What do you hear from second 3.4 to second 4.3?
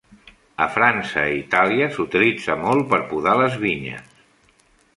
les vinyes.